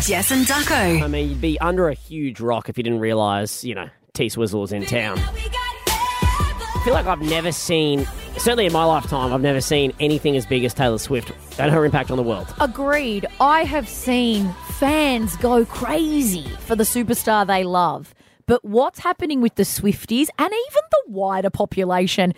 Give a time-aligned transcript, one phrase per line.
[0.00, 1.02] Jess and Ducko.
[1.02, 4.26] I mean, you'd be under a huge rock if you didn't realise, you know, T
[4.26, 5.18] Swizzle's in town.
[5.18, 8.06] I feel like I've never seen,
[8.36, 11.84] certainly in my lifetime, I've never seen anything as big as Taylor Swift and her
[11.84, 12.46] impact on the world.
[12.60, 13.26] Agreed.
[13.40, 18.14] I have seen fans go crazy for the superstar they love.
[18.46, 22.32] But what's happening with the Swifties and even the wider population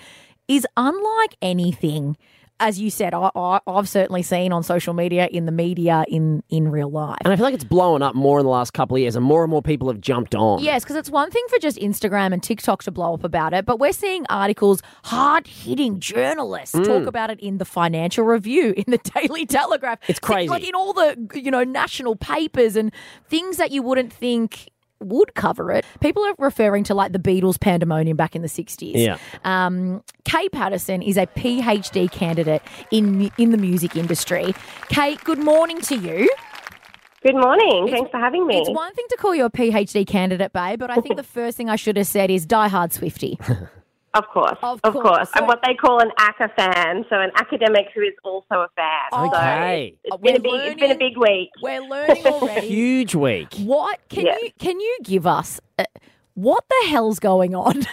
[0.47, 2.17] is unlike anything.
[2.61, 6.43] As you said, I, I, I've certainly seen on social media, in the media, in
[6.49, 7.19] in real life.
[7.25, 9.25] And I feel like it's blown up more in the last couple of years, and
[9.25, 10.63] more and more people have jumped on.
[10.63, 13.65] Yes, because it's one thing for just Instagram and TikTok to blow up about it,
[13.65, 16.85] but we're seeing articles, hard hitting journalists Mm.
[16.85, 19.99] talk about it in the Financial Review, in the Daily Telegraph.
[20.09, 20.49] It's crazy.
[20.49, 22.93] Like in all the, you know, national papers and
[23.29, 24.69] things that you wouldn't think
[25.01, 25.85] would cover it.
[26.01, 28.93] People are referring to like the Beatles pandemonium back in the 60s.
[28.95, 29.19] Yeah.
[29.45, 34.55] Um, Kate Pattison is a PhD candidate in in the music industry.
[34.89, 36.29] Kate, good morning to you.
[37.23, 37.89] Good morning.
[37.91, 38.59] Thanks for having me.
[38.59, 41.57] It's one thing to call you a PhD candidate, babe, but I think the first
[41.57, 43.69] thing I should have said is diehard Swiftie.
[44.15, 44.57] Of course.
[44.63, 45.07] Of Of, course.
[45.07, 45.29] course.
[45.35, 48.69] So- I'm what they call an aca fan, so an academic who is also a
[48.75, 49.09] fan.
[49.13, 49.97] Okay.
[50.07, 51.51] So Uh, it's been, a big, it's been a big week.
[51.63, 52.67] We're learning already.
[52.69, 53.53] Huge week.
[53.59, 54.37] what can Yeah.
[54.43, 55.61] you can you give us?
[55.79, 55.85] Uh,
[56.35, 57.83] what the hell's going on?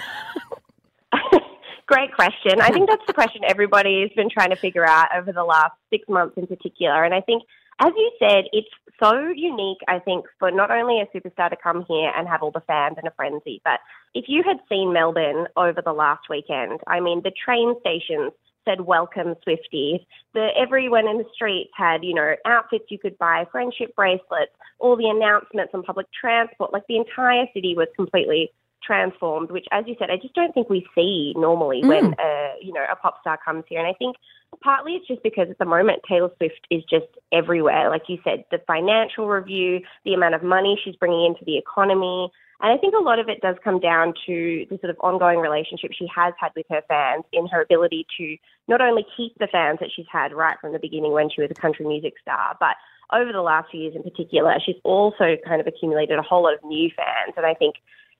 [1.88, 2.62] Great question.
[2.62, 6.08] I think that's the question everybody's been trying to figure out over the last six
[6.10, 7.04] months in particular.
[7.04, 7.44] And I think,
[7.80, 8.70] as you said, it's
[9.02, 12.52] so unique, I think, for not only a superstar to come here and have all
[12.52, 13.80] the fans in a frenzy, but
[14.14, 18.32] if you had seen Melbourne over the last weekend, I mean, the train stations
[18.64, 20.06] said welcome Swifties.
[20.34, 24.96] The everyone in the streets had, you know, outfits you could buy, friendship bracelets, all
[24.96, 26.74] the announcements on public transport.
[26.74, 28.52] Like the entire city was completely
[28.86, 32.74] transformed, which, as you said, I just don't think we see normally when, uh, you
[32.74, 33.80] know, a pop star comes here.
[33.80, 34.16] And I think
[34.62, 37.90] partly it's just because at the moment Taylor Swift is just everywhere.
[37.90, 42.32] Like you said, the financial review, the amount of money she's bringing into the economy.
[42.62, 45.40] And I think a lot of it does come down to the sort of ongoing
[45.40, 49.48] relationship she has had with her fans in her ability to not only keep the
[49.48, 52.56] fans that she's had right from the beginning when she was a country music star,
[52.60, 52.76] but
[53.14, 56.54] over the last few years in particular, she's also kind of accumulated a whole lot
[56.54, 57.34] of new fans.
[57.38, 57.76] And I think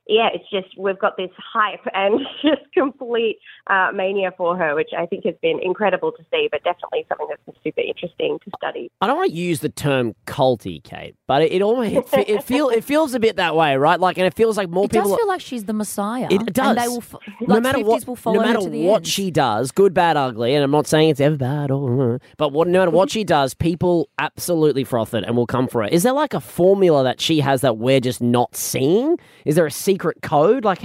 [0.08, 4.92] yeah, it's just we've got this hype and just complete uh, mania for her, which
[4.98, 8.52] I think has been incredible to see, but definitely something that's been super interesting to
[8.58, 8.92] study.
[9.02, 12.26] I don't want to use the term culty, Kate, but it, it almost it, fe-
[12.28, 14.00] it feel it feels a bit that way, right?
[14.00, 15.10] Like, and it feels like more it people.
[15.10, 16.28] does feel like she's the Messiah.
[16.30, 16.70] It does.
[16.70, 18.86] And they will, fo- like no matter what, will follow no matter her to the
[18.86, 19.08] what end.
[19.08, 22.68] she does, good, bad, ugly, and I'm not saying it's ever bad or, but what,
[22.68, 25.94] no matter what she does, people absolutely froth it and will come for it.
[25.94, 29.18] Is there like a formula that she has that we're just not seeing?
[29.46, 30.64] Is there a secret code?
[30.64, 30.84] Like,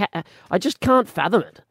[0.49, 1.61] I just can't fathom it.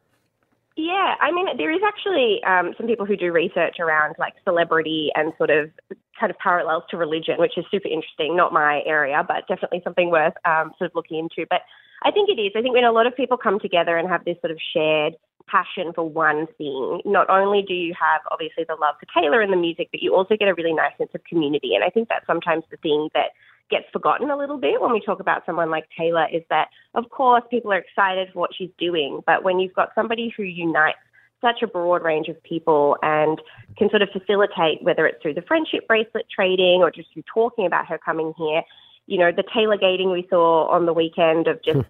[0.77, 5.11] Yeah, I mean, there is actually um, some people who do research around like celebrity
[5.15, 5.71] and sort of
[6.19, 8.37] kind of parallels to religion, which is super interesting.
[8.37, 11.47] Not my area, but definitely something worth um, sort of looking into.
[11.51, 11.62] But
[12.03, 12.53] I think it is.
[12.56, 15.17] I think when a lot of people come together and have this sort of shared
[15.49, 19.53] passion for one thing, not only do you have obviously the love for Taylor and
[19.53, 21.75] the music, but you also get a really nice sense of community.
[21.75, 23.33] And I think that's sometimes the thing that
[23.71, 27.09] gets forgotten a little bit when we talk about someone like Taylor is that, of
[27.11, 30.99] course, people are excited for what she's doing, but when you've got somebody who unites
[31.41, 33.41] such a broad range of people and
[33.79, 37.67] can sort of facilitate, whether it's through the friendship bracelet trading or just through talking
[37.67, 38.63] about her coming here,
[39.10, 41.81] you know, the tailgating we saw on the weekend of just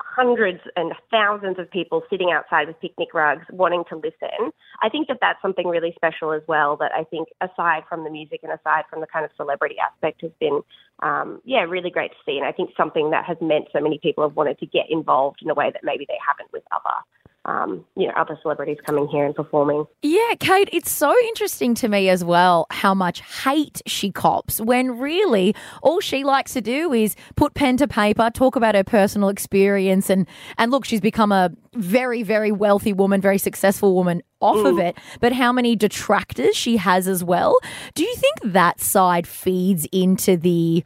[0.00, 4.50] hundreds and thousands of people sitting outside with picnic rugs wanting to listen.
[4.82, 6.78] I think that that's something really special as well.
[6.78, 10.22] That I think, aside from the music and aside from the kind of celebrity aspect,
[10.22, 10.62] has been,
[11.02, 12.38] um, yeah, really great to see.
[12.38, 15.40] And I think something that has meant so many people have wanted to get involved
[15.42, 16.96] in a way that maybe they haven't with other,
[17.46, 19.86] um, you know, other celebrities coming here and performing.
[20.02, 24.98] Yeah, Kate, it's so interesting to me as well how much hate she cops when
[24.98, 29.28] really all she likes to do is put pen to paper, talk about her personal
[29.30, 30.28] experience and
[30.58, 34.96] and look, she's become a very very wealthy woman, very successful woman off of it,
[35.20, 37.58] but how many detractors she has as well.
[37.94, 40.82] Do you think that side feeds into the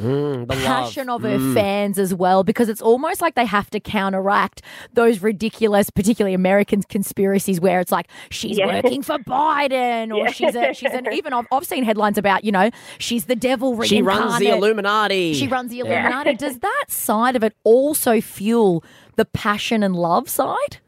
[0.00, 0.64] Mm, the love.
[0.64, 4.62] passion of her fans as well because it's almost like they have to counteract
[4.94, 8.66] those ridiculous particularly American conspiracies where it's like she's Yeah.
[8.82, 10.30] working for Biden or Yeah.
[10.32, 13.80] she's a she's an even I've, I've seen headlines about you know she's the devil
[13.82, 14.48] She runs the.
[14.48, 15.34] Illuminati.
[15.34, 18.82] she runs the Illuminati does that side of it also fuel
[19.16, 20.78] the passion and love side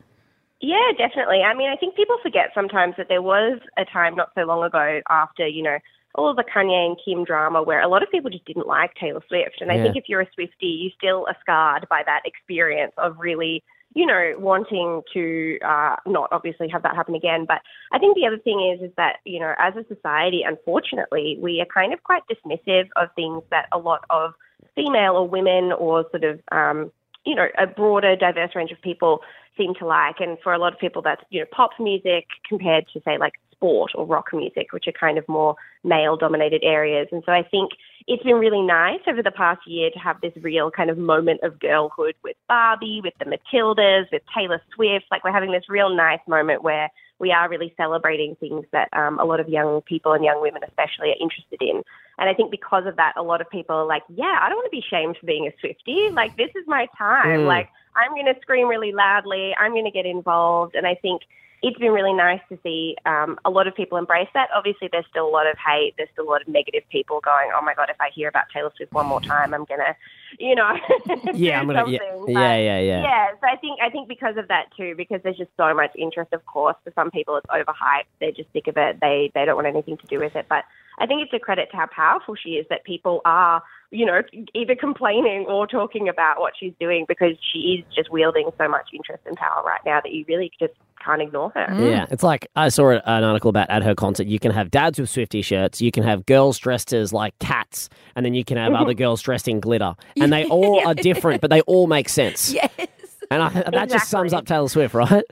[0.61, 1.43] Yeah, definitely.
[1.43, 4.63] I mean, I think people forget sometimes that there was a time not so long
[4.63, 5.79] ago after, you know,
[6.15, 9.23] all the Kanye and Kim drama where a lot of people just didn't like Taylor
[9.29, 9.61] Swift.
[9.61, 13.17] And I think if you're a Swiftie, you still are scarred by that experience of
[13.19, 13.63] really,
[13.95, 17.47] you know, wanting to uh, not obviously have that happen again.
[17.47, 17.63] But
[17.93, 21.61] I think the other thing is, is that, you know, as a society, unfortunately, we
[21.61, 24.35] are kind of quite dismissive of things that a lot of
[24.75, 26.93] female or women or sort of, um,
[27.25, 29.21] you know, a broader, diverse range of people
[29.57, 30.17] seem to like.
[30.21, 33.35] And for a lot of people, that's, you know, pop music compared to, say, like
[33.63, 35.55] sport or rock music, which are kind of more
[35.85, 37.07] male dominated areas.
[37.13, 37.73] And so I think
[38.09, 41.41] it's been really nice over the past year to have this real kind of moment
[41.45, 45.07] of girlhood with Barbie, with the Matildas, with Taylor Swift.
[45.13, 49.21] Like we're having this real nice moment where we are really celebrating things that um,
[49.21, 51.83] a lot of young people and young women especially are interested in.
[52.19, 54.59] And I think because of that, a lot of people are like, yeah, I don't
[54.59, 56.13] want to be shamed for being a Swiftie.
[56.13, 57.41] Like, this is my time.
[57.41, 57.47] Mm.
[57.47, 59.55] Like, I'm going to scream really loudly.
[59.59, 60.75] I'm going to get involved.
[60.75, 61.23] And I think
[61.63, 64.49] it's been really nice to see um, a lot of people embrace that.
[64.55, 65.95] Obviously, there's still a lot of hate.
[65.97, 68.45] There's still a lot of negative people going, "Oh my god, if I hear about
[68.53, 69.95] Taylor Swift one more time, I'm gonna,
[70.39, 70.77] you know,
[71.35, 71.89] Yeah, I'm gonna.
[71.89, 73.03] Yeah, something." yeah, yeah, yeah.
[73.03, 75.93] Yeah, so I think I think because of that too, because there's just so much
[75.97, 76.33] interest.
[76.33, 78.11] Of course, for some people it's overhyped.
[78.21, 78.99] They're just sick of it.
[79.01, 80.47] They they don't want anything to do with it.
[80.49, 80.65] But
[80.99, 83.63] I think it's a credit to how powerful she is that people are,
[83.93, 84.23] you know,
[84.55, 88.89] either complaining or talking about what she's doing because she is just wielding so much
[88.93, 90.73] interest and power right now that you really just
[91.05, 91.67] can't ignore her.
[91.69, 91.91] Mm.
[91.91, 94.27] Yeah, it's like I saw an article about at her concert.
[94.27, 97.91] You can have dads with Swiftie shirts, you can have girls dressed as like cats,
[98.17, 101.43] and then you can have other girls dressed in glitter, and they all are different,
[101.43, 102.55] but they all make sense.
[102.63, 102.89] Yes.
[103.31, 105.25] And I, that just sums up Taylor Swift, right?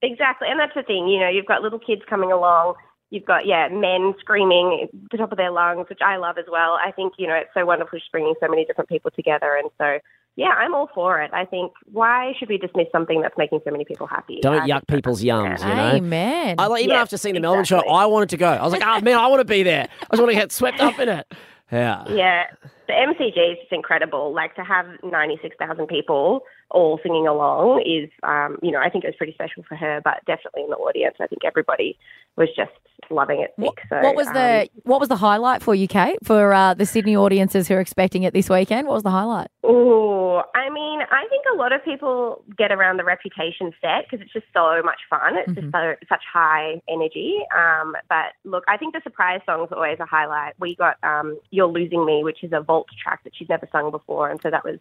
[0.00, 1.08] Exactly, and that's the thing.
[1.08, 2.74] You know, you've got little kids coming along.
[3.10, 6.44] You've got yeah, men screaming at the top of their lungs, which I love as
[6.50, 6.72] well.
[6.74, 9.70] I think you know it's so wonderful she's bringing so many different people together, and
[9.78, 9.98] so
[10.36, 11.32] yeah, I'm all for it.
[11.32, 14.38] I think why should we dismiss something that's making so many people happy?
[14.40, 15.94] Don't I yuck people's yums, you know.
[15.96, 16.54] Amen.
[16.58, 17.80] I like even Yes, after seeing the Melbourne show.
[17.80, 18.48] I wanted to go.
[18.48, 19.88] I was like, oh man, I want to be there.
[20.02, 21.32] I just want to get swept up in it.
[21.70, 22.04] Yeah.
[22.08, 22.46] Yeah,
[22.88, 24.34] the MCG is just incredible.
[24.34, 29.08] Like to have 96,000 people all singing along is, um, you know, I think it
[29.08, 31.98] was pretty special for her, but definitely in the audience, I think everybody
[32.36, 32.72] was just
[33.10, 33.52] loving it.
[33.56, 33.74] What.
[33.88, 36.18] So, what was the um, what was the highlight for you, Kate?
[36.24, 39.48] For uh, the Sydney audiences who are expecting it this weekend, what was the highlight?
[39.64, 44.24] Oh, I mean, I think a lot of people get around the Reputation set because
[44.24, 45.36] it's just so much fun.
[45.36, 47.38] It's just so, such high energy.
[47.56, 50.54] Um, but look, I think the surprise song is always a highlight.
[50.58, 52.60] We got um, "You're Losing Me," which is a
[53.02, 54.78] track that she's never sung before, and so that was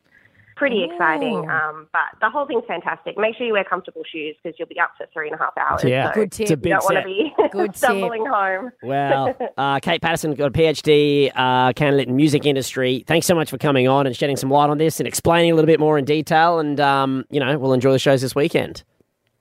[0.56, 1.48] pretty exciting.
[1.50, 3.16] Um, but the whole thing's fantastic.
[3.16, 5.56] Make sure you wear comfortable shoes because you'll be up for three and a half
[5.56, 5.84] hours.
[5.84, 6.10] Yeah.
[6.10, 6.42] so Good tip.
[6.50, 7.76] It's a You don't want to be Good tip.
[7.76, 8.72] stumbling home.
[8.82, 13.04] Well, uh, Kate Pattison got a PhD uh, candidate in music industry.
[13.06, 15.56] Thanks so much for coming on and shedding some light on this and explaining a
[15.56, 16.58] little bit more in detail.
[16.58, 18.84] And um, you know, we'll enjoy the shows this weekend.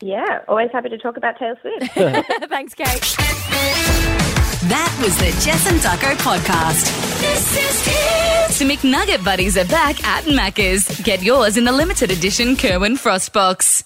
[0.03, 1.94] Yeah, always happy to talk about Taylor Swift.
[2.50, 4.25] Thanks, Kate.
[4.69, 7.21] That was the Jess and Ducko podcast.
[7.21, 8.59] This is it.
[8.59, 10.89] The McNugget Buddies are back at Macca's.
[11.03, 13.85] Get yours in the limited edition Kerwin Frost box.